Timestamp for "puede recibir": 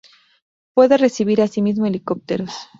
0.73-1.43